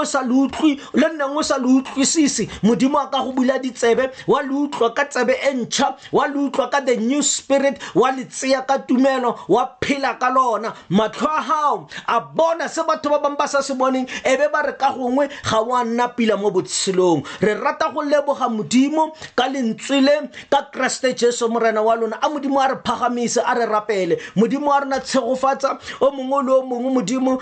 o 1.36 1.42
sa 1.42 1.58
le 1.58 1.68
utlwisise 1.70 2.48
modimo 2.64 2.98
a 2.98 3.08
ka 3.10 3.24
go 3.24 3.32
bula 3.32 3.60
ditsebe 3.60 4.12
wa 4.28 4.42
le 4.42 4.50
utlwa 4.68 4.94
ka 4.94 5.06
tsebe 5.06 5.34
e 5.34 5.54
ntšha 5.54 5.96
wa 6.12 6.28
le 6.28 6.40
utlwa 6.48 6.70
ka 6.72 6.80
the 6.82 6.96
new 6.98 7.22
spirit 7.22 7.80
wa 7.96 8.10
le 8.12 8.26
tseya 8.26 8.62
ka 8.68 8.78
tumelo 8.80 9.36
wa 9.48 9.70
phela 9.82 10.18
ka 10.20 10.30
lona 10.30 10.74
matlho 10.90 11.30
a 11.32 11.42
gago 11.42 11.88
a 12.08 12.20
bona 12.22 12.68
se 12.70 12.82
batho 12.84 13.10
ba 13.10 13.20
bangwe 13.20 13.50
sa 13.52 13.60
se 13.60 13.76
boneng 13.76 14.08
e 14.24 14.32
be 14.40 14.48
ba 14.48 14.64
re 14.64 14.72
ka 14.80 14.96
gongwe 14.96 15.28
ga 15.28 15.60
o 15.60 15.76
a 15.76 15.84
nna 15.84 16.16
pila 16.16 16.40
mo 16.40 16.48
botshelong 16.56 17.28
re 17.44 17.60
rata 17.60 17.92
go 17.92 18.00
leboga 18.00 18.48
modimo 18.48 19.12
ka 19.36 19.52
lentswe 19.52 20.00
le 20.00 20.18
ka 20.48 20.72
keresete 20.72 21.14
jesu 21.28 21.52
morena 21.52 21.84
wa 21.84 21.92
lona 22.00 22.16
a 22.24 22.30
modimo 22.32 22.64
a 22.64 22.72
re 22.72 22.78
phagamise 22.80 23.44
a 23.44 23.52
re 23.54 23.68
rapele 23.68 24.16
modimo 24.40 24.72
a 24.72 24.80
rena 24.80 25.00
tshegofatsa 25.04 25.76
o 26.00 26.12
mongwe 26.16 26.40
le 26.48 26.52
o 26.64 26.64
mongwe 26.64 26.92
modimo 26.96 27.36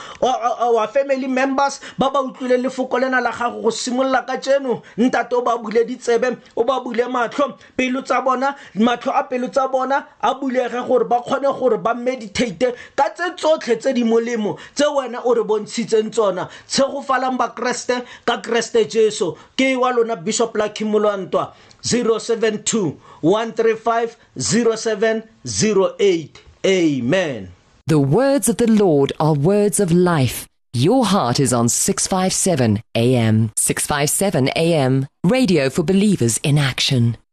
wa 0.74 0.88
family 0.90 1.28
members 1.30 1.80
ba 1.98 2.10
ba 2.10 2.22
utlwile 2.26 2.58
lefoko 2.58 2.98
lena 3.00 3.22
la 3.22 3.30
gago 3.32 3.62
go 3.62 3.70
simolola 3.72 4.26
ka 4.26 4.38
tseno 4.42 4.82
ntate 4.98 5.36
o 5.38 5.42
ba 5.46 5.58
bule 5.62 5.86
ditsebe 5.86 6.38
o 6.58 6.64
ba 6.66 6.82
bule 6.82 7.06
matlho 7.06 7.54
pelo 7.78 8.02
tsa 8.02 8.22
bona 8.26 8.56
matlho 8.82 9.12
a 9.14 9.24
pelo 9.30 9.48
tsa 9.54 9.68
bona 9.70 10.08
a 10.22 10.34
bulege 10.34 10.82
gore 10.90 11.06
ba 11.06 11.22
kgone 11.22 11.54
gore 11.60 11.78
ba 11.78 11.94
meditate 11.94 12.74
ka 12.98 13.10
tse 13.14 13.36
tsotlhe 13.38 13.78
tse 13.78 13.94
di 13.94 14.04
molemo 14.04 14.58
tse 14.74 14.88
wena 14.96 15.22
o 15.28 15.34
re 15.36 15.44
bontshitse 15.44 15.99
tlhagiseng 16.00 16.12
tsona 16.12 16.50
tshegofalang 16.68 17.38
bakeresete 17.38 18.04
ka 18.26 18.38
keresete 18.42 18.86
jesu 18.90 19.36
ke 19.58 19.78
wa 19.78 19.92
lona 19.92 20.16
bishop 20.16 20.54
lakimolwantwa 20.56 21.54
072 21.84 22.94
135 23.24 24.10
0708 24.38 26.30
amen 26.66 27.50
the 27.88 28.00
words 28.00 28.48
of 28.50 28.58
the 28.58 28.68
lord 28.68 29.12
are 29.20 29.34
words 29.34 29.80
of 29.80 29.92
life 29.92 30.46
your 30.74 31.06
heart 31.06 31.40
is 31.40 31.52
on 31.54 31.68
657 31.68 32.80
am 32.96 33.50
657 33.58 34.50
am 34.50 35.06
radio 35.24 35.70
for 35.70 35.84
believers 35.84 36.38
in 36.44 36.58
action 36.58 37.29